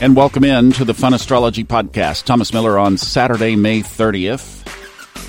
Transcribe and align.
And 0.00 0.14
welcome 0.14 0.44
in 0.44 0.70
to 0.72 0.84
the 0.84 0.94
Fun 0.94 1.12
Astrology 1.12 1.64
Podcast. 1.64 2.22
Thomas 2.22 2.52
Miller 2.52 2.78
on 2.78 2.96
Saturday, 2.96 3.56
May 3.56 3.80
30th. 3.80 4.64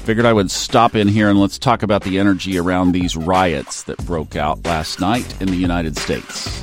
Figured 0.06 0.28
I 0.28 0.34
would 0.34 0.52
stop 0.52 0.96
in 0.96 1.08
here 1.08 1.28
and 1.28 1.40
let's 1.40 1.58
talk 1.58 1.82
about 1.82 2.04
the 2.04 2.20
energy 2.20 2.60
around 2.60 2.92
these 2.92 3.18
riots 3.18 3.82
that 3.84 3.98
broke 4.06 4.36
out 4.36 4.64
last 4.66 5.00
night 5.00 5.42
in 5.42 5.48
the 5.48 5.56
United 5.56 5.98
States. 5.98 6.62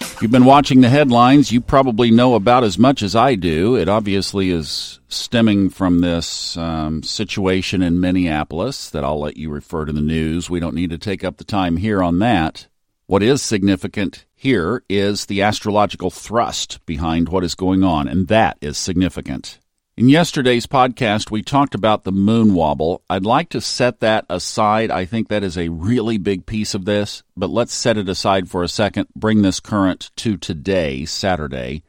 If 0.00 0.18
you've 0.20 0.30
been 0.30 0.44
watching 0.44 0.82
the 0.82 0.90
headlines, 0.90 1.50
you 1.50 1.62
probably 1.62 2.10
know 2.10 2.34
about 2.34 2.62
as 2.62 2.78
much 2.78 3.02
as 3.02 3.16
I 3.16 3.36
do. 3.36 3.74
It 3.74 3.88
obviously 3.88 4.50
is 4.50 5.00
stemming 5.08 5.70
from 5.70 6.00
this 6.00 6.58
um, 6.58 7.02
situation 7.02 7.80
in 7.80 8.00
Minneapolis 8.00 8.90
that 8.90 9.02
I'll 9.02 9.18
let 9.18 9.38
you 9.38 9.48
refer 9.48 9.86
to 9.86 9.92
the 9.94 10.02
news. 10.02 10.50
We 10.50 10.60
don't 10.60 10.74
need 10.74 10.90
to 10.90 10.98
take 10.98 11.24
up 11.24 11.38
the 11.38 11.44
time 11.44 11.78
here 11.78 12.02
on 12.02 12.18
that. 12.18 12.66
What 13.12 13.22
is 13.22 13.42
significant 13.42 14.24
here 14.34 14.84
is 14.88 15.26
the 15.26 15.42
astrological 15.42 16.08
thrust 16.08 16.80
behind 16.86 17.28
what 17.28 17.44
is 17.44 17.54
going 17.54 17.84
on, 17.84 18.08
and 18.08 18.26
that 18.28 18.56
is 18.62 18.78
significant. 18.78 19.58
In 19.98 20.08
yesterday's 20.08 20.66
podcast, 20.66 21.30
we 21.30 21.42
talked 21.42 21.74
about 21.74 22.04
the 22.04 22.10
moon 22.10 22.54
wobble. 22.54 23.02
I'd 23.10 23.26
like 23.26 23.50
to 23.50 23.60
set 23.60 24.00
that 24.00 24.24
aside. 24.30 24.90
I 24.90 25.04
think 25.04 25.28
that 25.28 25.44
is 25.44 25.58
a 25.58 25.68
really 25.68 26.16
big 26.16 26.46
piece 26.46 26.72
of 26.72 26.86
this, 26.86 27.22
but 27.36 27.50
let's 27.50 27.74
set 27.74 27.98
it 27.98 28.08
aside 28.08 28.48
for 28.48 28.62
a 28.62 28.66
second, 28.66 29.08
bring 29.14 29.42
this 29.42 29.60
current 29.60 30.10
to 30.16 30.38
today, 30.38 31.04
Saturday. 31.04 31.82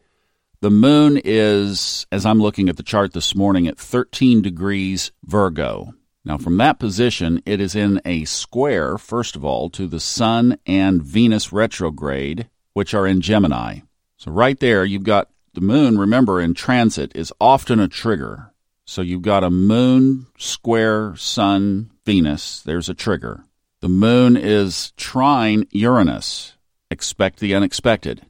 The 0.59 0.71
moon 0.71 1.21
is, 1.23 2.05
as 2.11 2.25
I'm 2.25 2.41
looking 2.41 2.67
at 2.67 2.75
the 2.75 2.83
chart 2.83 3.13
this 3.13 3.33
morning, 3.33 3.65
at 3.65 3.79
13 3.79 4.41
degrees 4.41 5.13
Virgo. 5.23 5.93
Now, 6.25 6.37
from 6.37 6.57
that 6.57 6.79
position, 6.79 7.41
it 7.45 7.59
is 7.59 7.75
in 7.75 8.01
a 8.05 8.23
square, 8.23 8.97
first 8.97 9.35
of 9.35 9.43
all, 9.43 9.69
to 9.71 9.87
the 9.87 9.99
Sun 9.99 10.57
and 10.65 11.03
Venus 11.03 11.51
retrograde, 11.51 12.47
which 12.71 12.93
are 12.93 13.05
in 13.05 13.19
Gemini. 13.19 13.79
So, 14.17 14.31
right 14.31 14.57
there, 14.57 14.85
you've 14.85 15.03
got 15.03 15.29
the 15.53 15.61
moon, 15.61 15.97
remember, 15.97 16.39
in 16.39 16.53
transit 16.53 17.11
is 17.13 17.33
often 17.41 17.79
a 17.79 17.89
trigger. 17.89 18.53
So, 18.85 19.01
you've 19.01 19.21
got 19.21 19.43
a 19.43 19.49
moon, 19.49 20.27
square, 20.37 21.13
Sun, 21.17 21.91
Venus. 22.05 22.61
There's 22.61 22.87
a 22.87 22.93
trigger. 22.93 23.43
The 23.81 23.89
moon 23.89 24.37
is 24.37 24.91
trine 24.95 25.67
Uranus. 25.71 26.53
Expect 26.89 27.41
the 27.41 27.53
unexpected. 27.53 28.25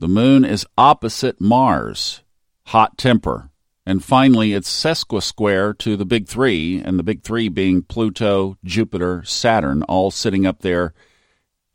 The 0.00 0.08
moon 0.08 0.44
is 0.44 0.66
opposite 0.76 1.40
Mars, 1.40 2.22
hot 2.66 2.98
temper. 2.98 3.50
And 3.86 4.04
finally, 4.04 4.52
it's 4.52 4.68
sesquisquare 4.68 5.78
to 5.78 5.96
the 5.96 6.04
big 6.04 6.26
three, 6.26 6.82
and 6.84 6.98
the 6.98 7.04
big 7.04 7.22
three 7.22 7.48
being 7.48 7.82
Pluto, 7.82 8.58
Jupiter, 8.64 9.22
Saturn, 9.24 9.84
all 9.84 10.10
sitting 10.10 10.44
up 10.44 10.60
there 10.60 10.92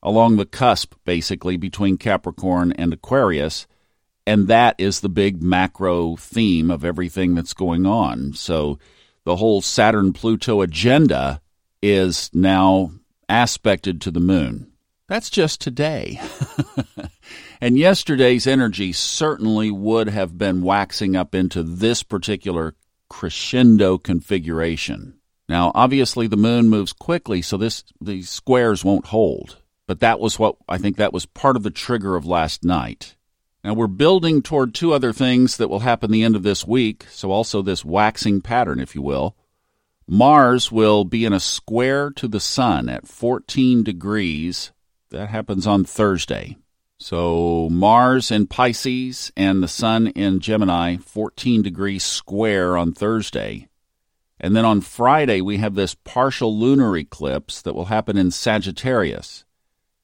along 0.03 0.35
the 0.35 0.45
cusp, 0.45 0.93
basically, 1.05 1.55
between 1.55 1.97
Capricorn 1.97 2.73
and 2.73 2.91
Aquarius. 2.91 3.65
And 4.27 4.49
that 4.49 4.75
is 4.77 4.99
the 4.99 5.09
big 5.09 5.41
macro 5.41 6.17
theme 6.17 6.69
of 6.69 6.83
everything 6.83 7.33
that's 7.33 7.53
going 7.53 7.85
on. 7.85 8.33
So 8.33 8.77
the 9.23 9.37
whole 9.37 9.61
Saturn 9.61 10.11
Pluto 10.11 10.61
agenda 10.61 11.41
is 11.81 12.29
now 12.33 12.91
aspected 13.29 14.01
to 14.01 14.11
the 14.11 14.19
moon. 14.19 14.71
That's 15.07 15.29
just 15.29 15.61
today. 15.61 16.19
And 17.63 17.77
yesterday's 17.77 18.47
energy 18.47 18.91
certainly 18.91 19.69
would 19.69 20.09
have 20.09 20.35
been 20.35 20.63
waxing 20.63 21.15
up 21.15 21.35
into 21.35 21.61
this 21.61 22.01
particular 22.01 22.73
crescendo 23.07 23.99
configuration. 23.99 25.19
Now, 25.47 25.71
obviously, 25.75 26.25
the 26.25 26.37
moon 26.37 26.69
moves 26.69 26.91
quickly, 26.91 27.43
so 27.43 27.57
this 27.57 27.83
these 28.01 28.29
squares 28.29 28.83
won't 28.83 29.07
hold. 29.07 29.57
But 29.85 29.99
that 29.99 30.19
was 30.19 30.39
what 30.39 30.55
I 30.67 30.79
think 30.79 30.97
that 30.97 31.13
was 31.13 31.27
part 31.27 31.55
of 31.55 31.61
the 31.61 31.69
trigger 31.69 32.15
of 32.15 32.25
last 32.25 32.63
night. 32.63 33.15
Now 33.63 33.75
we're 33.75 33.87
building 33.87 34.41
toward 34.41 34.73
two 34.73 34.93
other 34.93 35.13
things 35.13 35.57
that 35.57 35.69
will 35.69 35.81
happen 35.81 36.09
the 36.09 36.23
end 36.23 36.35
of 36.35 36.43
this 36.43 36.65
week, 36.65 37.05
so 37.11 37.31
also 37.31 37.61
this 37.61 37.85
waxing 37.85 38.41
pattern, 38.41 38.79
if 38.79 38.95
you 38.95 39.03
will. 39.03 39.35
Mars 40.07 40.71
will 40.71 41.05
be 41.05 41.25
in 41.25 41.33
a 41.33 41.39
square 41.39 42.09
to 42.11 42.27
the 42.27 42.39
sun 42.39 42.89
at 42.89 43.07
14 43.07 43.83
degrees. 43.83 44.71
That 45.11 45.29
happens 45.29 45.67
on 45.67 45.83
Thursday. 45.83 46.57
So 47.01 47.67
Mars 47.71 48.29
in 48.29 48.45
Pisces 48.45 49.31
and 49.35 49.63
the 49.63 49.67
Sun 49.67 50.09
in 50.09 50.39
Gemini, 50.39 50.97
14 50.97 51.63
degrees 51.63 52.03
square 52.03 52.77
on 52.77 52.93
Thursday. 52.93 53.69
And 54.39 54.55
then 54.55 54.65
on 54.65 54.81
Friday, 54.81 55.41
we 55.41 55.57
have 55.57 55.73
this 55.73 55.95
partial 55.95 56.55
lunar 56.55 56.95
eclipse 56.95 57.59
that 57.63 57.73
will 57.73 57.85
happen 57.85 58.17
in 58.17 58.29
Sagittarius. 58.29 59.45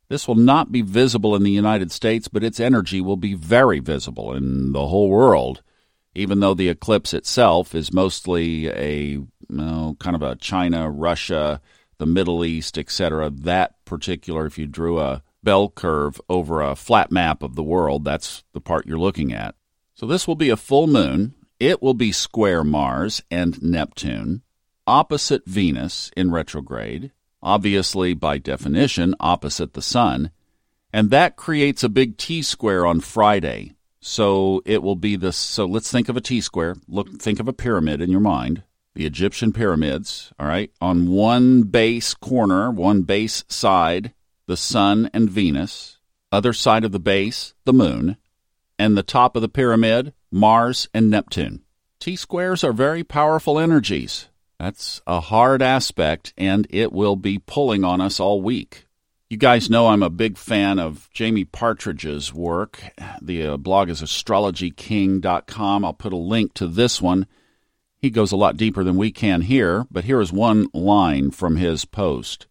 This 0.10 0.28
will 0.28 0.36
not 0.36 0.72
be 0.72 0.82
visible 0.82 1.36
in 1.36 1.44
the 1.44 1.52
United 1.52 1.92
States, 1.92 2.28
but 2.28 2.44
its 2.44 2.60
energy 2.60 3.00
will 3.00 3.16
be 3.16 3.36
very 3.36 3.80
visible 3.80 4.34
in 4.34 4.72
the 4.72 4.88
whole 4.88 5.08
world, 5.08 5.62
even 6.16 6.40
though 6.40 6.56
the 6.56 6.70
eclipse 6.70 7.14
itself 7.14 7.76
is 7.76 7.94
mostly 7.94 8.70
a 8.70 9.02
you 9.10 9.28
know, 9.50 9.96
kind 10.00 10.16
of 10.16 10.24
a 10.24 10.36
China, 10.38 10.90
Russia, 10.90 11.62
the 12.00 12.08
Middle 12.08 12.44
East, 12.44 12.76
etc. 12.76 13.30
That 13.30 13.86
particular, 13.86 14.48
if 14.48 14.58
you 14.58 14.66
drew 14.66 15.00
a 15.00 15.22
bell 15.44 15.70
curve 15.70 16.20
over 16.30 16.62
a 16.62 16.76
flat 16.76 17.12
map 17.12 17.44
of 17.44 17.56
the 17.56 17.64
world. 17.64 18.04
That's 18.04 18.44
the 18.54 18.62
part 18.62 18.86
you're 18.86 18.98
looking 18.98 19.34
at. 19.34 19.56
So 19.96 20.06
this 20.06 20.28
will 20.28 20.36
be 20.36 20.50
a 20.50 20.58
full 20.58 20.88
moon. 20.88 21.34
It 21.60 21.82
will 21.82 21.94
be 21.94 22.12
square 22.12 22.64
Mars 22.64 23.24
and 23.32 23.62
Neptune, 23.64 24.44
opposite 24.86 25.46
Venus 25.46 26.12
in 26.16 26.32
retrograde, 26.32 27.12
obviously 27.42 28.14
by 28.14 28.38
definition 28.38 29.16
opposite 29.20 29.74
the 29.74 29.82
Sun, 29.82 30.32
and 30.94 31.10
that 31.10 31.36
creates 31.36 31.84
a 31.84 31.90
big 31.90 32.18
T 32.18 32.42
square 32.42 32.86
on 32.86 33.00
Friday. 33.00 33.74
So 34.00 34.62
it 34.66 34.84
will 34.84 34.96
be 34.96 35.16
this. 35.16 35.36
So 35.36 35.66
let's 35.66 35.92
think 35.92 36.10
of 36.10 36.16
a 36.16 36.22
T 36.22 36.42
square. 36.42 36.76
Look, 36.88 37.20
think 37.20 37.40
of 37.40 37.48
a 37.48 37.54
pyramid 37.54 38.02
in 38.02 38.12
your 38.12 38.22
mind. 38.22 38.64
The 38.94 39.06
Egyptian 39.06 39.52
pyramids. 39.52 40.32
All 40.40 40.48
right, 40.48 40.72
on 40.80 41.10
one 41.10 41.64
base 41.64 42.14
corner, 42.14 42.72
one 42.72 43.02
base 43.02 43.44
side 43.48 44.14
the 44.48 44.58
Sun 44.58 45.10
and 45.14 45.30
Venus, 45.30 45.98
other 46.32 46.54
side 46.54 46.84
of 46.84 46.92
the 46.92 47.00
base, 47.00 47.54
the 47.66 47.74
Moon, 47.74 48.18
and 48.80 48.98
the 48.98 49.04
top 49.04 49.36
of 49.36 49.42
the 49.42 49.50
pyramid, 49.50 50.14
Mars 50.32 50.88
and 50.94 51.10
Neptune. 51.10 51.64
T 52.00 52.16
squares 52.16 52.64
are 52.64 52.74
very 52.74 53.04
powerful 53.04 53.60
energies. 53.60 54.30
That's 54.60 55.02
a 55.06 55.20
hard 55.20 55.62
aspect, 55.62 56.34
and 56.38 56.66
it 56.70 56.92
will 56.92 57.16
be 57.16 57.40
pulling 57.40 57.84
on 57.84 58.02
us 58.02 58.20
all 58.20 58.42
week. 58.42 58.86
You 59.30 59.38
guys 59.38 59.70
know 59.70 59.88
I'm 59.88 60.04
a 60.04 60.10
big 60.10 60.38
fan 60.38 60.80
of 60.80 61.10
Jamie 61.14 61.44
Partridge's 61.44 62.34
work. 62.34 62.82
The 63.22 63.46
uh, 63.46 63.58
blog 63.58 63.90
is 63.90 64.02
astrologyking.com. 64.02 65.84
I'll 65.84 65.94
put 65.94 66.14
a 66.14 66.18
link 66.18 66.54
to 66.54 66.68
this 66.68 67.02
one. 67.02 67.28
He 68.00 68.10
goes 68.10 68.32
a 68.32 68.38
lot 68.38 68.56
deeper 68.56 68.84
than 68.86 68.96
we 68.96 69.12
can 69.12 69.42
here, 69.42 69.86
but 69.92 70.06
here 70.06 70.22
is 70.22 70.32
one 70.32 70.68
line 70.74 71.32
from 71.32 71.58
his 71.58 71.84
post. 71.84 72.48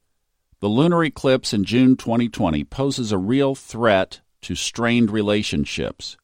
The 0.61 0.69
lunar 0.69 1.05
eclipse 1.05 1.53
in 1.53 1.65
June 1.65 1.97
2020 1.97 2.65
poses 2.65 3.13
a 3.13 3.19
real 3.19 3.55
threat 3.55 4.21
to 4.41 4.55
strained 4.55 5.11
relationships. 5.11 6.17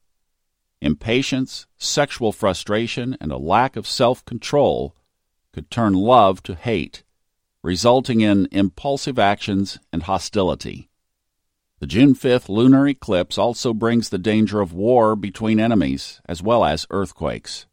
Impatience, 0.80 1.66
sexual 1.76 2.32
frustration, 2.32 3.16
and 3.20 3.30
a 3.30 3.36
lack 3.36 3.76
of 3.76 3.86
self 3.86 4.24
control 4.24 4.96
could 5.52 5.70
turn 5.70 5.92
love 5.92 6.42
to 6.44 6.54
hate, 6.54 7.02
resulting 7.62 8.22
in 8.22 8.48
impulsive 8.50 9.18
actions 9.18 9.78
and 9.92 10.04
hostility. 10.04 10.88
The 11.80 11.86
June 11.86 12.14
5th 12.14 12.48
lunar 12.48 12.88
eclipse 12.88 13.36
also 13.36 13.74
brings 13.74 14.08
the 14.08 14.18
danger 14.18 14.60
of 14.60 14.72
war 14.72 15.14
between 15.14 15.60
enemies, 15.60 16.22
as 16.26 16.42
well 16.42 16.64
as 16.64 16.86
earthquakes. 16.90 17.66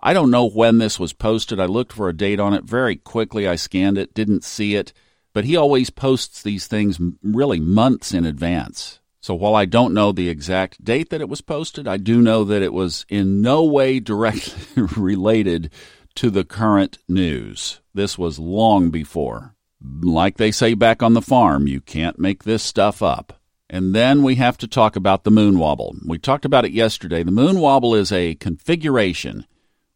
I 0.00 0.14
don't 0.14 0.30
know 0.30 0.48
when 0.48 0.78
this 0.78 0.98
was 0.98 1.12
posted. 1.12 1.60
I 1.60 1.66
looked 1.66 1.92
for 1.92 2.08
a 2.08 2.16
date 2.16 2.40
on 2.40 2.54
it 2.54 2.64
very 2.64 2.96
quickly. 2.96 3.46
I 3.46 3.56
scanned 3.56 3.98
it, 3.98 4.14
didn't 4.14 4.44
see 4.44 4.76
it. 4.76 4.92
But 5.32 5.44
he 5.44 5.56
always 5.56 5.90
posts 5.90 6.42
these 6.42 6.66
things 6.66 7.00
really 7.22 7.60
months 7.60 8.12
in 8.12 8.26
advance. 8.26 9.00
So 9.20 9.34
while 9.34 9.54
I 9.54 9.66
don't 9.66 9.94
know 9.94 10.10
the 10.10 10.28
exact 10.28 10.84
date 10.84 11.10
that 11.10 11.20
it 11.20 11.28
was 11.28 11.40
posted, 11.40 11.86
I 11.86 11.96
do 11.96 12.20
know 12.20 12.42
that 12.44 12.60
it 12.60 12.72
was 12.72 13.06
in 13.08 13.40
no 13.40 13.62
way 13.62 14.00
directly 14.00 14.82
related 14.96 15.70
to 16.16 16.28
the 16.28 16.44
current 16.44 16.98
news. 17.08 17.80
This 17.94 18.18
was 18.18 18.38
long 18.38 18.90
before. 18.90 19.54
Like 19.80 20.36
they 20.36 20.50
say 20.50 20.74
back 20.74 21.02
on 21.02 21.14
the 21.14 21.22
farm, 21.22 21.66
you 21.66 21.80
can't 21.80 22.18
make 22.18 22.44
this 22.44 22.62
stuff 22.62 23.02
up. 23.02 23.40
And 23.70 23.94
then 23.94 24.22
we 24.22 24.34
have 24.34 24.58
to 24.58 24.68
talk 24.68 24.96
about 24.96 25.24
the 25.24 25.30
moon 25.30 25.58
wobble. 25.58 25.96
We 26.06 26.18
talked 26.18 26.44
about 26.44 26.64
it 26.64 26.72
yesterday. 26.72 27.22
The 27.22 27.30
moon 27.30 27.58
wobble 27.58 27.94
is 27.94 28.12
a 28.12 28.34
configuration 28.34 29.46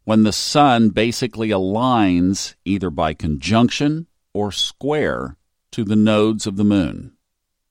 when 0.05 0.23
the 0.23 0.33
sun 0.33 0.91
basically 0.91 1.49
aligns 1.49 2.55
either 2.65 2.91
by 2.91 3.13
conjunction 3.13 4.07
or 4.37 4.53
square 4.53 5.35
to 5.71 5.83
the 5.83 5.97
nodes 5.97 6.47
of 6.47 6.57
the 6.57 6.65
moon. 6.65 7.11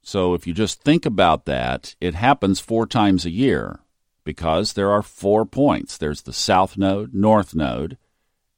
So 0.02 0.34
if 0.34 0.48
you 0.48 0.54
just 0.54 0.82
think 0.82 1.06
about 1.06 1.46
that, 1.46 1.94
it 2.02 2.16
happens 2.16 2.60
four 2.60 2.88
times 2.88 3.24
a 3.24 3.30
year 3.30 3.82
because 4.24 4.74
there 4.74 4.90
are 4.90 5.04
four 5.04 5.46
points 5.46 5.96
there's 5.96 6.24
the 6.24 6.34
south 6.34 6.76
node, 6.76 7.14
north 7.14 7.54
node, 7.54 8.00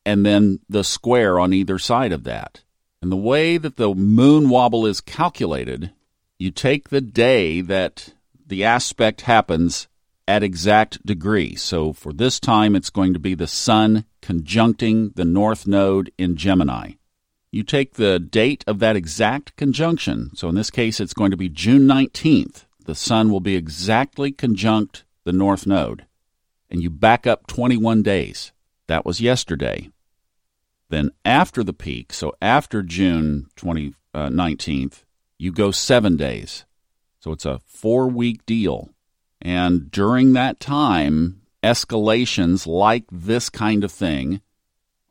and 0.06 0.25
then 0.25 0.62
the 0.69 0.86
square 0.86 1.38
on 1.38 1.51
either 1.51 1.77
side 1.77 2.13
of 2.13 2.24
that. 2.24 2.63
And 3.01 3.12
the 3.12 3.18
way 3.18 3.57
that 3.57 3.75
the 3.75 3.94
moon 3.94 4.48
wobble 4.48 4.86
is 4.86 5.01
calculated, 5.01 5.92
you 6.39 6.50
take 6.50 6.88
the 6.88 7.01
day 7.01 7.59
that 7.59 8.13
the 8.45 8.63
aspect 8.63 9.21
happens 9.21 9.89
at 10.30 10.44
exact 10.44 11.06
degree. 11.06 11.56
So 11.56 11.92
for 11.92 12.13
this 12.13 12.39
time, 12.39 12.74
it's 12.74 12.89
going 12.89 13.12
to 13.12 13.19
be 13.19 13.36
the 13.36 13.48
Sun 13.48 14.06
conjuncting 14.21 15.13
the 15.15 15.25
North 15.25 15.68
Node 15.68 16.09
in 16.18 16.38
Gemini. 16.38 16.94
You 17.57 17.63
take 17.63 17.95
the 17.95 18.19
date 18.19 18.63
of 18.68 18.77
that 18.77 18.95
exact 18.95 19.56
conjunction. 19.56 20.30
So 20.36 20.48
in 20.48 20.54
this 20.54 20.69
case, 20.69 21.00
it's 21.00 21.15
going 21.15 21.31
to 21.31 21.38
be 21.38 21.50
June 21.50 21.88
19th. 21.88 22.65
The 22.86 22.94
Sun 22.94 23.31
will 23.31 23.39
be 23.39 23.56
exactly 23.56 24.31
conjunct 24.31 25.06
the 25.24 25.33
North 25.33 25.65
Node. 25.65 26.06
And 26.69 26.83
you 26.83 26.92
back 26.92 27.25
up 27.25 27.48
21 27.48 28.04
days. 28.04 28.51
That 28.86 29.07
was 29.07 29.21
yesterday. 29.21 29.89
Then 30.89 31.09
after 31.25 31.63
the 31.63 31.74
peak, 31.74 32.13
so 32.13 32.31
after 32.44 32.83
June 32.83 33.48
20, 33.56 33.95
uh, 34.13 34.30
19th, 34.30 35.06
you 35.39 35.51
go 35.51 35.71
seven 35.71 36.15
days. 36.15 36.63
So 37.21 37.31
it's 37.31 37.45
a 37.45 37.62
four 37.65 38.07
week 38.07 38.45
deal. 38.45 38.89
And 39.42 39.89
during 39.89 40.33
that 40.33 40.59
time, 40.59 41.42
escalations 41.63 42.68
like 42.68 43.06
this 43.12 43.50
kind 43.50 43.83
of 43.83 43.92
thing 43.92 44.42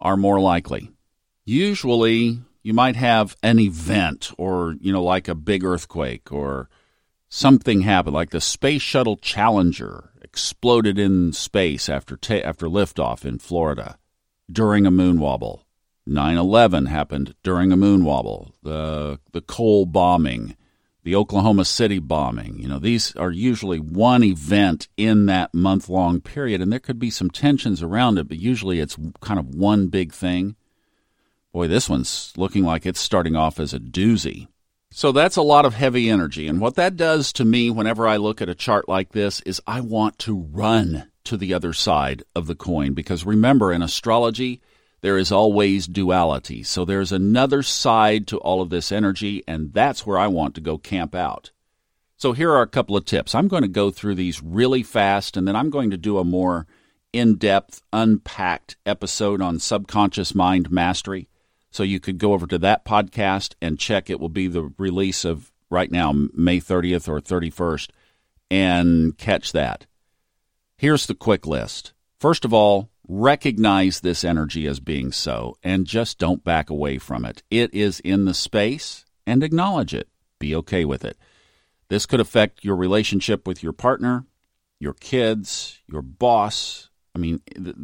are 0.01 0.17
more 0.17 0.39
likely. 0.39 0.93
Usually, 1.47 2.41
you 2.63 2.75
might 2.75 2.97
have 2.97 3.37
an 3.43 3.59
event 3.59 4.33
or, 4.37 4.75
you 4.81 4.93
know, 4.93 5.03
like 5.03 5.29
a 5.29 5.35
big 5.35 5.65
earthquake 5.65 6.33
or 6.33 6.69
something 7.29 7.83
happen, 7.83 8.13
like 8.13 8.31
the 8.31 8.41
Space 8.41 8.83
Shuttle 8.83 9.17
Challenger 9.17 10.11
exploded 10.21 10.99
in 10.99 11.33
space 11.33 11.89
after, 11.89 12.17
ta- 12.17 12.43
after 12.45 12.67
liftoff 12.67 13.25
in 13.25 13.39
Florida 13.39 13.97
during 14.51 14.87
a 14.87 14.91
moon 14.91 15.21
wobble. 15.21 15.63
9/11 16.09 16.87
happened 16.89 17.35
during 17.43 17.73
a 17.73 17.77
moon 17.77 18.05
wobble. 18.05 18.55
The 18.63 19.19
the 19.33 19.41
Cole 19.41 19.87
bombing 19.87 20.57
the 21.07 21.15
Oklahoma 21.15 21.65
City 21.65 22.01
bombing. 22.01 22.59
You 22.59 22.67
know, 22.67 22.81
these 22.81 23.15
are 23.15 23.31
usually 23.31 23.79
one 23.79 24.25
event 24.25 24.89
in 24.97 25.27
that 25.27 25.55
month 25.55 25.89
long 25.89 26.21
period, 26.21 26.61
and 26.61 26.73
there 26.73 26.81
could 26.81 26.99
be 26.99 27.11
some 27.11 27.31
tensions 27.31 27.81
around 27.81 28.19
it, 28.19 28.27
but 28.27 28.41
usually 28.41 28.81
it's 28.81 28.97
kind 29.21 29.39
of 29.39 29.55
one 29.55 29.87
big 29.87 30.13
thing. 30.13 30.57
Boy, 31.57 31.69
this 31.69 31.89
one's 31.89 32.35
looking 32.37 32.65
like 32.65 32.85
it's 32.85 33.01
starting 33.01 33.35
off 33.35 33.59
as 33.59 33.73
a 33.73 33.79
doozy. 33.79 34.47
So 34.91 35.11
that's 35.11 35.37
a 35.37 35.43
lot 35.43 35.65
of 35.65 35.73
heavy 35.73 36.11
energy. 36.11 36.49
And 36.49 36.61
what 36.61 36.75
that 36.75 36.99
does 36.99 37.33
to 37.33 37.47
me 37.47 37.71
whenever 37.71 38.07
I 38.07 38.19
look 38.19 38.43
at 38.43 38.51
a 38.51 38.55
chart 38.55 38.91
like 38.91 39.13
this 39.13 39.41
is 39.41 39.63
I 39.67 39.81
want 39.81 40.19
to 40.19 40.37
run 40.37 41.11
to 41.25 41.39
the 41.39 41.55
other 41.55 41.73
side 41.73 42.25
of 42.35 42.47
the 42.47 42.55
coin 42.55 42.93
because 42.93 43.25
remember, 43.25 43.73
in 43.73 43.81
astrology, 43.81 44.61
there 45.01 45.17
is 45.17 45.33
always 45.33 45.87
duality. 45.87 46.63
So 46.63 46.85
there's 46.85 47.11
another 47.11 47.63
side 47.63 48.27
to 48.27 48.37
all 48.37 48.61
of 48.61 48.69
this 48.69 48.93
energy, 48.93 49.43
and 49.49 49.73
that's 49.73 50.05
where 50.05 50.19
I 50.19 50.27
want 50.27 50.57
to 50.57 50.61
go 50.61 50.77
camp 50.77 51.15
out. 51.15 51.53
So 52.19 52.35
here 52.35 52.53
are 52.53 52.61
a 52.61 52.69
couple 52.69 52.99
of 52.99 53.07
tips. 53.07 53.35
I'm 53.35 53.49
going 53.49 53.63
to 53.63 53.69
go 53.69 53.91
through 53.91 54.17
these 54.17 54.43
really 54.43 54.83
fast, 54.83 55.39
and 55.39 55.49
then 55.49 55.57
I'm 55.57 55.71
going 55.71 55.89
to 55.89 55.97
do 55.97 56.19
a 56.19 56.23
more 56.23 56.67
in 57.15 57.37
depth, 57.37 57.81
unpacked 57.95 58.77
episode 58.85 59.41
on 59.41 59.59
subconscious 59.59 60.35
mind 60.35 60.71
mastery. 60.71 61.31
So 61.77 61.83
you 61.83 62.01
could 62.01 62.17
go 62.17 62.33
over 62.33 62.47
to 62.47 62.59
that 62.61 62.87
podcast 62.87 63.55
and 63.61 63.79
check. 63.79 64.09
It 64.09 64.19
will 64.19 64.31
be 64.31 64.47
the 64.47 64.73
release 64.79 65.27
of 65.27 65.53
right 65.69 65.93
now, 65.93 66.11
May 66.33 66.59
30th 66.59 67.07
or 67.07 67.21
31st, 67.21 67.91
and 68.51 69.19
catch 69.19 69.53
that. 69.53 69.85
Here's 70.79 71.05
the 71.05 71.15
quick 71.15 71.47
list. 71.47 71.93
First 72.19 72.47
of 72.47 72.55
all, 72.55 72.89
recognize 73.07 74.01
this 74.01 74.25
energy 74.25 74.67
as 74.67 74.81
being 74.81 75.13
so 75.13 75.59
and 75.63 75.87
just 75.87 76.19
don't 76.19 76.43
back 76.43 76.71
away 76.71 76.97
from 76.97 77.27
it. 77.27 77.43
It 77.51 77.75
is 77.75 78.01
in 78.01 78.25
the 78.25 78.33
space 78.33 79.05
and 79.27 79.43
acknowledge 79.43 79.93
it. 79.93 80.09
Be 80.39 80.55
okay 80.57 80.87
with 80.87 81.05
it. 81.05 81.19
This 81.91 82.07
could 82.07 82.21
affect 82.21 82.65
your 82.65 82.77
relationship 82.77 83.47
with 83.47 83.63
your 83.63 83.75
partner, 83.75 84.25
your 84.81 84.95
kids, 84.95 85.83
your 85.87 86.01
boss. 86.01 86.89
I 87.15 87.19
mean, 87.19 87.43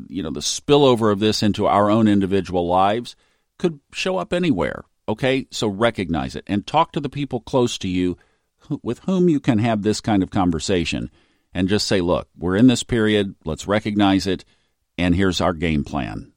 you 0.09 0.23
know, 0.23 0.31
the 0.31 0.41
spillover 0.41 1.13
of 1.13 1.21
this 1.21 1.43
into 1.43 1.67
our 1.67 1.91
own 1.91 2.09
individual 2.09 2.67
lives 2.67 3.17
could 3.63 3.79
show 3.93 4.19
up 4.19 4.33
anywhere. 4.33 4.83
Okay? 5.09 5.47
So 5.53 5.69
recognize 5.69 6.35
it 6.35 6.45
and 6.49 6.67
talk 6.67 6.91
to 6.93 7.01
the 7.01 7.09
people 7.09 7.41
close 7.41 7.79
to 7.79 7.89
you 7.89 8.19
with 8.83 8.99
whom 9.01 9.29
you 9.29 9.39
can 9.39 9.59
have 9.59 9.83
this 9.83 10.01
kind 10.01 10.23
of 10.23 10.31
conversation 10.31 11.11
and 11.55 11.69
just 11.69 11.87
say, 11.87 12.01
look, 12.01 12.29
we're 12.37 12.57
in 12.57 12.67
this 12.67 12.83
period. 12.83 13.37
Let's 13.45 13.69
recognize 13.69 14.27
it 14.27 14.45
and 14.99 15.15
here's 15.15 15.41
our 15.41 15.53
game 15.53 15.85
plan. 15.85 16.33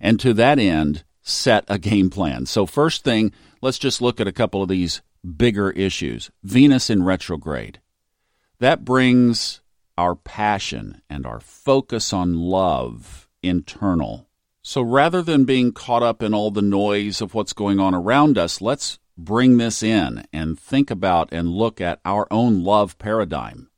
And 0.00 0.18
to 0.20 0.32
that 0.34 0.58
end, 0.58 1.04
set 1.20 1.64
a 1.68 1.78
game 1.78 2.08
plan. 2.08 2.46
So, 2.46 2.64
first 2.66 3.04
thing, 3.04 3.32
let's 3.60 3.78
just 3.78 4.00
look 4.00 4.20
at 4.20 4.28
a 4.28 4.32
couple 4.32 4.62
of 4.62 4.68
these 4.68 5.02
bigger 5.36 5.70
issues. 5.72 6.30
Venus 6.42 6.88
in 6.88 7.02
retrograde. 7.02 7.80
That 8.60 8.84
brings 8.84 9.60
our 9.96 10.14
passion 10.14 11.02
and 11.10 11.26
our 11.26 11.40
focus 11.40 12.12
on 12.12 12.34
love 12.38 13.28
internal. 13.42 14.27
So, 14.68 14.82
rather 14.82 15.22
than 15.22 15.46
being 15.46 15.72
caught 15.72 16.02
up 16.02 16.22
in 16.22 16.34
all 16.34 16.50
the 16.50 16.60
noise 16.60 17.22
of 17.22 17.32
what's 17.32 17.54
going 17.54 17.80
on 17.80 17.94
around 17.94 18.36
us, 18.36 18.60
let's 18.60 18.98
bring 19.16 19.56
this 19.56 19.82
in 19.82 20.26
and 20.30 20.60
think 20.60 20.90
about 20.90 21.32
and 21.32 21.48
look 21.48 21.80
at 21.80 22.00
our 22.04 22.26
own 22.30 22.62
love 22.62 22.98
paradigm 22.98 23.70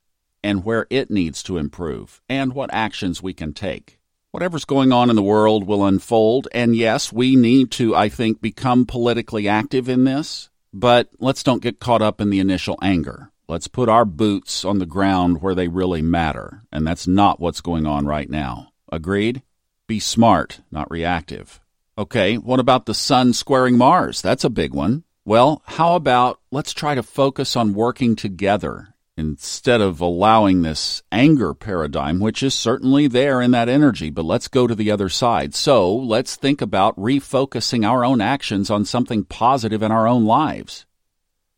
and 0.43 0.65
where 0.65 0.89
it 0.91 1.09
needs 1.09 1.45
to 1.45 1.59
improve 1.59 2.21
and 2.29 2.55
what 2.55 2.75
actions 2.75 3.23
we 3.23 3.33
can 3.33 3.53
take. 3.53 4.01
Whatever's 4.33 4.65
going 4.65 4.91
on 4.91 5.11
in 5.11 5.15
the 5.15 5.23
world 5.23 5.65
will 5.65 5.87
unfold, 5.87 6.49
and 6.51 6.75
yes, 6.75 7.13
we 7.13 7.37
need 7.37 7.71
to, 7.71 7.95
I 7.95 8.09
think, 8.09 8.41
become 8.41 8.85
politically 8.85 9.47
active 9.47 9.89
in 9.89 10.03
this, 10.03 10.51
but 10.73 11.09
let's 11.21 11.45
don't 11.45 11.63
get 11.63 11.79
caught 11.79 12.03
up 12.03 12.21
in 12.21 12.31
the 12.31 12.41
initial 12.41 12.77
anger. 12.83 13.31
Let's 13.47 13.69
put 13.69 13.89
our 13.89 14.05
boots 14.05 14.65
on 14.65 14.81
the 14.81 14.87
ground 14.87 15.41
where 15.41 15.55
they 15.55 15.69
really 15.69 16.03
matter, 16.03 16.65
and 16.73 16.85
that's 16.85 17.07
not 17.07 17.39
what's 17.39 17.61
going 17.61 17.87
on 17.87 18.07
right 18.07 18.29
now. 18.29 18.73
Agreed? 18.91 19.43
Be 19.91 19.99
smart, 19.99 20.61
not 20.71 20.89
reactive. 20.89 21.61
Okay, 21.99 22.37
what 22.39 22.61
about 22.61 22.87
the 22.87 22.95
sun 22.95 23.33
squaring 23.33 23.77
Mars? 23.77 24.23
That's 24.23 24.45
a 24.45 24.49
big 24.49 24.73
one. 24.73 25.03
Well, 25.25 25.63
how 25.67 25.97
about 25.97 26.39
let's 26.53 26.73
try 26.73 26.95
to 26.95 27.03
focus 27.03 27.57
on 27.57 27.75
working 27.75 28.15
together 28.15 28.95
instead 29.17 29.81
of 29.81 30.01
allowing 30.01 30.63
this 30.63 31.03
anger 31.11 31.55
paradigm, 31.55 32.21
which 32.21 32.41
is 32.41 32.55
certainly 32.55 33.09
there 33.09 33.43
in 33.43 33.51
that 33.51 33.69
energy, 33.69 34.11
but 34.11 34.25
let's 34.25 34.47
go 34.47 34.69
to 34.69 34.77
the 34.77 34.93
other 34.93 35.09
side. 35.09 35.57
So 35.57 35.93
let's 35.93 36.37
think 36.37 36.63
about 36.63 36.97
refocusing 36.97 37.85
our 37.85 38.05
own 38.05 38.21
actions 38.21 38.71
on 38.71 38.85
something 38.85 39.25
positive 39.25 39.83
in 39.83 39.91
our 39.91 40.07
own 40.07 40.25
lives. 40.25 40.87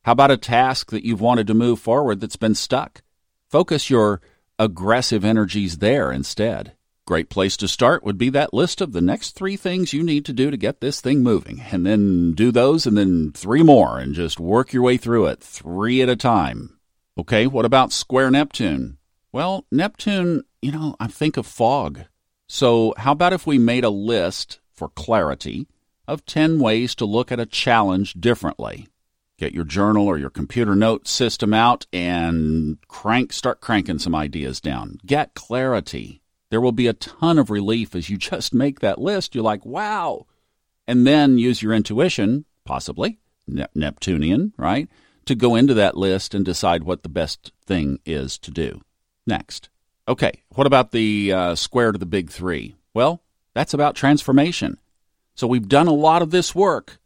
How 0.05 0.13
about 0.13 0.31
a 0.31 0.39
task 0.39 0.91
that 0.91 1.05
you've 1.05 1.21
wanted 1.21 1.49
to 1.49 1.53
move 1.53 1.81
forward 1.81 2.23
that's 2.23 2.37
been 2.37 2.55
stuck? 2.55 3.03
Focus 3.51 3.91
your 3.91 4.23
aggressive 4.59 5.23
energies 5.23 5.77
there 5.81 6.11
instead. 6.11 6.73
Great 7.05 7.29
place 7.29 7.57
to 7.57 7.67
start 7.67 8.05
would 8.05 8.17
be 8.17 8.31
that 8.31 8.55
list 8.55 8.81
of 8.81 8.93
the 8.93 9.01
next 9.01 9.33
three 9.33 9.57
things 9.57 9.93
you 9.93 10.05
need 10.05 10.25
to 10.25 10.33
do 10.33 10.53
to 10.53 10.57
get 10.57 10.81
this 10.81 11.01
thing 11.01 11.21
moving, 11.21 11.61
and 11.73 11.85
then 11.85 12.33
do 12.33 12.53
those, 12.53 12.87
and 12.87 12.97
then 12.97 13.33
three 13.33 13.63
more, 13.63 13.99
and 13.99 14.15
just 14.15 14.39
work 14.39 14.73
your 14.73 14.85
way 14.85 14.97
through 14.97 15.27
it, 15.27 15.41
three 15.41 16.01
at 16.01 16.09
a 16.09 16.15
time. 16.15 16.79
Okay, 17.19 17.49
what 17.49 17.65
about 17.65 17.93
square 17.93 18.31
Neptune? 18.31 18.99
Well, 19.33 19.67
Neptune, 19.73 20.45
you 20.61 20.71
know, 20.71 20.95
I 21.01 21.09
think 21.09 21.37
of 21.37 21.47
fog. 21.47 22.05
So, 22.47 22.95
how 22.97 23.13
about 23.13 23.33
if 23.33 23.49
we 23.49 23.59
made 23.59 23.83
a 23.83 23.91
list 23.91 24.61
for 24.73 24.89
clarity 24.89 25.67
of 26.07 26.25
10 26.25 26.61
ways 26.61 26.95
to 26.97 27.05
look 27.05 27.33
at 27.33 27.41
a 27.41 27.47
challenge 27.47 28.15
differently? 28.15 28.87
Get 29.39 29.53
your 29.53 29.65
journal 29.65 30.07
or 30.07 30.19
your 30.19 30.31
computer 30.31 30.77
note 30.77 31.09
system 31.09 31.53
out 31.53 31.87
and 31.93 32.79
crank 32.87 33.33
start 33.33 33.61
cranking 33.61 33.99
some 33.99 34.15
ideas 34.15 34.61
down. 34.61 34.99
Get 35.05 35.35
clarity. 35.35 36.22
There 36.53 36.61
will 36.61 36.71
be 36.71 36.87
a 36.87 36.93
ton 36.93 37.37
of 37.37 37.51
relief 37.51 37.97
as 37.97 38.09
you 38.09 38.17
just 38.17 38.55
make 38.55 38.79
that 38.79 39.01
list. 39.01 39.35
You're 39.35 39.43
like, 39.43 39.67
"Wow." 39.67 40.27
And 40.87 41.05
then 41.05 41.39
use 41.39 41.63
your 41.63 41.73
intuition, 41.73 42.45
possibly 42.65 43.19
Neptunian, 43.75 44.53
right? 44.57 44.89
to 45.27 45.35
go 45.35 45.55
into 45.55 45.75
that 45.75 45.97
list 45.97 46.35
and 46.35 46.45
decide 46.45 46.85
what 46.85 47.03
the 47.03 47.09
best 47.09 47.53
thing 47.65 47.99
is 48.05 48.39
to 48.39 48.51
do 48.51 48.81
next. 49.27 49.69
Okay, 50.09 50.43
what 50.51 50.67
about 50.67 50.91
the 50.91 51.33
uh, 51.33 51.55
square 51.55 51.93
to 51.93 51.99
the 51.99 52.07
big 52.07 52.31
three? 52.31 52.75
Well, 52.93 53.23
that's 53.55 53.75
about 53.75 53.95
transformation. 53.95 54.79
So 55.35 55.47
we've 55.47 55.69
done 55.69 55.87
a 55.87 55.93
lot 55.93 56.23
of 56.23 56.31
this 56.31 56.55
work, 56.55 56.99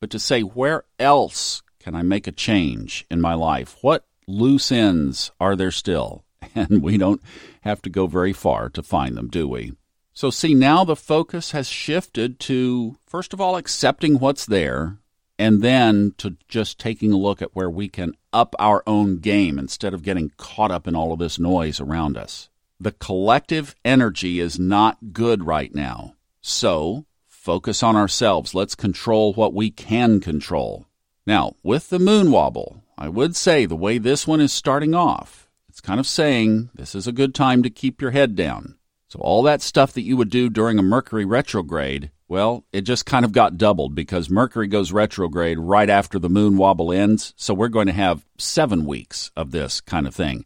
but 0.00 0.10
to 0.10 0.18
say 0.18 0.42
where 0.42 0.84
else 0.98 1.62
can 1.80 1.94
I 1.94 2.02
make 2.02 2.26
a 2.26 2.32
change 2.32 3.06
in 3.10 3.20
my 3.20 3.34
life? 3.34 3.76
What 3.80 4.04
loose 4.26 4.70
ends 4.70 5.32
are 5.40 5.56
there 5.56 5.70
still? 5.70 6.24
And 6.54 6.82
we 6.82 6.98
don't 6.98 7.22
have 7.62 7.80
to 7.82 7.90
go 7.90 8.06
very 8.06 8.32
far 8.32 8.68
to 8.70 8.82
find 8.82 9.16
them, 9.16 9.28
do 9.28 9.48
we? 9.48 9.72
So, 10.12 10.28
see, 10.28 10.54
now 10.54 10.84
the 10.84 10.96
focus 10.96 11.52
has 11.52 11.68
shifted 11.68 12.38
to, 12.40 12.96
first 13.06 13.32
of 13.32 13.40
all, 13.40 13.56
accepting 13.56 14.18
what's 14.18 14.44
there 14.44 14.98
and 15.38 15.62
then 15.62 16.14
to 16.18 16.36
just 16.48 16.78
taking 16.78 17.12
a 17.12 17.16
look 17.16 17.40
at 17.40 17.56
where 17.56 17.70
we 17.70 17.88
can 17.88 18.14
up 18.32 18.54
our 18.58 18.82
own 18.86 19.18
game 19.18 19.58
instead 19.58 19.94
of 19.94 20.02
getting 20.02 20.30
caught 20.36 20.70
up 20.70 20.86
in 20.86 20.94
all 20.94 21.12
of 21.12 21.18
this 21.18 21.38
noise 21.38 21.80
around 21.80 22.16
us. 22.16 22.50
The 22.78 22.92
collective 22.92 23.74
energy 23.84 24.40
is 24.40 24.58
not 24.58 25.12
good 25.12 25.44
right 25.44 25.74
now. 25.74 26.14
So, 26.40 27.06
focus 27.26 27.82
on 27.82 27.96
ourselves. 27.96 28.54
Let's 28.54 28.74
control 28.74 29.32
what 29.32 29.54
we 29.54 29.70
can 29.70 30.20
control. 30.20 30.86
Now, 31.26 31.54
with 31.62 31.88
the 31.88 31.98
moon 31.98 32.30
wobble, 32.30 32.82
I 32.98 33.08
would 33.08 33.34
say 33.36 33.64
the 33.64 33.76
way 33.76 33.98
this 33.98 34.26
one 34.26 34.40
is 34.40 34.52
starting 34.52 34.94
off, 34.94 35.41
It's 35.72 35.80
kind 35.80 35.98
of 35.98 36.06
saying 36.06 36.68
this 36.74 36.94
is 36.94 37.06
a 37.06 37.12
good 37.12 37.34
time 37.34 37.62
to 37.62 37.70
keep 37.70 38.02
your 38.02 38.10
head 38.10 38.36
down. 38.36 38.76
So, 39.08 39.18
all 39.20 39.42
that 39.44 39.62
stuff 39.62 39.94
that 39.94 40.02
you 40.02 40.18
would 40.18 40.28
do 40.28 40.50
during 40.50 40.78
a 40.78 40.82
Mercury 40.82 41.24
retrograde, 41.24 42.10
well, 42.28 42.66
it 42.74 42.82
just 42.82 43.06
kind 43.06 43.24
of 43.24 43.32
got 43.32 43.56
doubled 43.56 43.94
because 43.94 44.28
Mercury 44.28 44.66
goes 44.66 44.92
retrograde 44.92 45.58
right 45.58 45.88
after 45.88 46.18
the 46.18 46.28
moon 46.28 46.58
wobble 46.58 46.92
ends. 46.92 47.32
So, 47.38 47.54
we're 47.54 47.68
going 47.68 47.86
to 47.86 47.94
have 47.94 48.26
seven 48.36 48.84
weeks 48.84 49.30
of 49.34 49.50
this 49.50 49.80
kind 49.80 50.06
of 50.06 50.14
thing. 50.14 50.44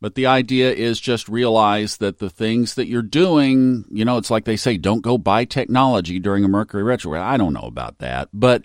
But 0.00 0.14
the 0.14 0.26
idea 0.26 0.72
is 0.72 1.00
just 1.00 1.28
realize 1.28 1.96
that 1.96 2.20
the 2.20 2.30
things 2.30 2.76
that 2.76 2.86
you're 2.86 3.02
doing, 3.02 3.84
you 3.90 4.04
know, 4.04 4.16
it's 4.16 4.30
like 4.30 4.44
they 4.44 4.56
say, 4.56 4.76
don't 4.76 5.02
go 5.02 5.18
buy 5.18 5.44
technology 5.44 6.20
during 6.20 6.44
a 6.44 6.48
Mercury 6.48 6.84
retrograde. 6.84 7.22
I 7.22 7.36
don't 7.36 7.52
know 7.52 7.62
about 7.62 7.98
that. 7.98 8.28
But, 8.32 8.62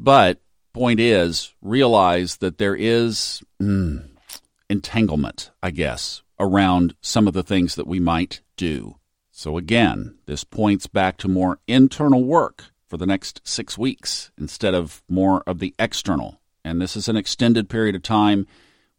but, 0.00 0.40
point 0.72 0.98
is, 0.98 1.54
realize 1.62 2.38
that 2.38 2.58
there 2.58 2.74
is 2.74 3.44
mm, 3.62 4.08
entanglement, 4.68 5.50
I 5.62 5.70
guess, 5.70 6.22
around 6.38 6.94
some 7.00 7.26
of 7.26 7.34
the 7.34 7.42
things 7.42 7.74
that 7.74 7.86
we 7.86 8.00
might 8.00 8.40
do. 8.56 8.96
So 9.30 9.58
again, 9.58 10.16
this 10.26 10.44
points 10.44 10.86
back 10.86 11.18
to 11.18 11.28
more 11.28 11.58
internal 11.66 12.24
work 12.24 12.64
for 12.88 12.96
the 12.96 13.06
next 13.06 13.40
six 13.44 13.76
weeks 13.76 14.30
instead 14.38 14.74
of 14.74 15.02
more 15.08 15.42
of 15.46 15.58
the 15.58 15.74
external. 15.78 16.40
And 16.64 16.80
this 16.80 16.96
is 16.96 17.08
an 17.08 17.16
extended 17.16 17.68
period 17.68 17.94
of 17.94 18.02
time 18.02 18.46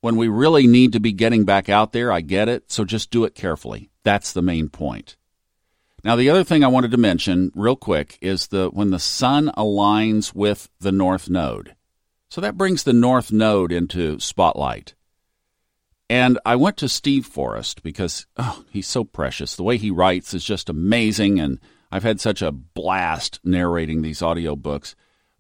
when 0.02 0.16
we 0.16 0.28
really 0.28 0.68
need 0.68 0.94
to 0.94 1.00
be 1.00 1.12
getting 1.12 1.44
back 1.44 1.70
out 1.70 1.92
there. 1.92 2.12
I 2.12 2.22
get 2.22 2.50
it. 2.50 2.72
So 2.72 2.86
just 2.86 3.12
do 3.12 3.24
it 3.26 3.36
carefully. 3.36 3.90
That's 4.04 4.32
the 4.32 4.42
main 4.42 4.70
point. 4.70 5.18
Now, 6.04 6.16
the 6.16 6.30
other 6.30 6.44
thing 6.44 6.64
I 6.64 6.70
wanted 6.70 6.92
to 6.92 6.98
mention 6.98 7.52
real 7.56 7.76
quick 7.76 8.18
is 8.22 8.48
the 8.48 8.70
when 8.70 8.92
the 8.92 9.00
sun 9.00 9.52
aligns 9.58 10.34
with 10.34 10.70
the 10.80 10.92
north 10.92 11.30
node. 11.30 11.76
So 12.30 12.40
that 12.42 12.58
brings 12.58 12.84
the 12.84 12.94
north 12.94 13.32
node 13.32 13.72
into 13.72 14.20
spotlight. 14.20 14.94
And 16.10 16.40
I 16.46 16.56
went 16.56 16.78
to 16.78 16.90
Steve 16.90 17.26
Forrest 17.26 17.84
because 17.84 18.26
oh, 18.38 18.64
he's 18.70 18.88
so 18.88 19.04
precious. 19.04 19.56
The 19.56 19.64
way 19.64 19.78
he 19.78 19.92
writes 19.92 20.34
is 20.34 20.44
just 20.44 20.70
amazing, 20.70 21.40
and 21.40 21.60
I've 21.92 22.04
had 22.04 22.22
such 22.22 22.42
a 22.42 22.52
blast 22.52 23.40
narrating 23.44 24.02
these 24.02 24.20
audiobooks. 24.20 24.96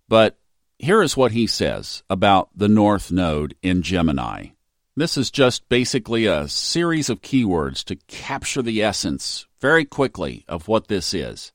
But 0.09 0.38
here 0.77 1.01
is 1.01 1.17
what 1.17 1.31
he 1.31 1.47
says 1.47 2.03
about 2.09 2.50
the 2.55 2.67
North 2.67 3.12
Node 3.12 3.55
in 3.62 3.81
Gemini. 3.81 4.47
This 4.95 5.15
is 5.15 5.31
just 5.31 5.69
basically 5.69 6.25
a 6.25 6.47
series 6.47 7.09
of 7.09 7.21
keywords 7.21 7.83
to 7.86 7.95
capture 8.07 8.62
the 8.62 8.81
essence 8.81 9.45
very 9.62 9.86
quickly 9.86 10.43
of 10.47 10.67
what 10.67 10.88
this 10.88 11.13
is. 11.13 11.51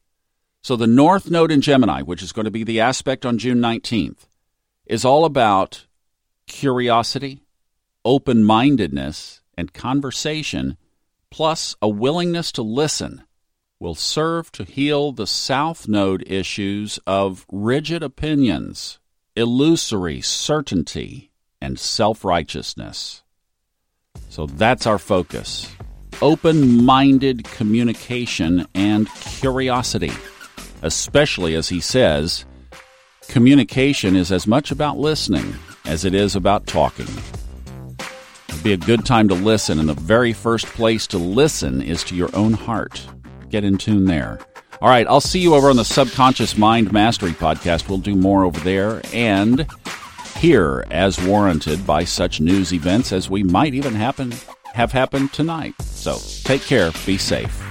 So, 0.63 0.77
the 0.77 0.87
North 0.87 1.29
Node 1.29 1.51
in 1.51 1.61
Gemini, 1.61 2.03
which 2.03 2.23
is 2.23 2.31
going 2.31 2.45
to 2.45 2.51
be 2.53 2.63
the 2.63 2.79
aspect 2.81 3.27
on 3.27 3.39
June 3.39 3.59
19th, 3.59 4.29
is 4.87 5.05
all 5.05 5.25
about 5.25 5.87
curiosity, 6.47 7.43
open 8.05 8.45
mindedness, 8.45 9.41
and 9.57 9.73
conversation, 9.73 10.77
plus 11.31 11.77
a 11.83 11.89
willingness 11.89 12.53
to 12.53 12.63
listen, 12.63 13.23
will 13.79 13.95
serve 13.95 14.51
to 14.53 14.65
heal 14.65 15.13
the 15.13 15.27
South 15.27 15.89
Node 15.89 16.23
issues 16.27 16.99
of 17.07 17.45
rigid 17.51 18.03
opinions, 18.03 18.99
illusory 19.37 20.21
certainty, 20.21 21.31
and 21.61 21.79
self 21.79 22.25
righteousness. 22.25 23.23
So 24.29 24.47
that's 24.47 24.87
our 24.87 24.99
focus 24.99 25.69
open 26.21 26.85
minded 26.85 27.43
communication 27.45 28.67
and 28.75 29.09
curiosity, 29.15 30.13
especially 30.83 31.57
as 31.57 31.69
he 31.69 31.81
says, 31.81 32.45
communication 33.29 34.15
is 34.15 34.31
as 34.31 34.47
much 34.47 34.71
about 34.71 34.99
listening 34.99 35.55
as 35.85 36.05
it 36.05 36.15
is 36.15 36.37
about 36.37 36.67
talking 36.67 37.09
be 38.63 38.73
a 38.73 38.77
good 38.77 39.05
time 39.05 39.29
to 39.29 39.35
listen, 39.35 39.79
and 39.79 39.89
the 39.89 39.95
very 39.95 40.33
first 40.33 40.67
place 40.67 41.07
to 41.09 41.19
listen 41.19 41.83
is 41.83 42.05
to 42.05 42.15
your 42.15 42.35
own 42.35 42.53
heart. 42.53 43.07
Get 43.49 43.65
in 43.65 43.79
tune 43.79 44.05
there. 44.05 44.39
All 44.81 44.89
right, 44.89 45.07
I'll 45.07 45.21
see 45.21 45.39
you 45.39 45.55
over 45.55 45.71
on 45.71 45.77
the 45.77 45.85
Subconscious 45.85 46.57
Mind 46.57 46.93
Mastery 46.93 47.33
podcast. 47.33 47.89
We'll 47.89 47.99
do 47.99 48.17
more 48.17 48.45
over 48.45 48.59
there 48.61 49.01
and 49.13 49.67
here 50.37 50.85
as 50.91 51.23
warranted 51.23 51.87
by 51.87 52.05
such 52.05 52.41
news 52.41 52.73
events 52.73 53.13
as 53.13 53.31
we 53.31 53.43
might 53.43 53.75
even 53.75 53.95
happen 53.95 54.33
have 54.75 54.91
happened 54.91 55.33
tonight. 55.33 55.75
So 55.83 56.19
take 56.45 56.63
care, 56.63 56.91
be 57.07 57.19
safe. 57.19 57.62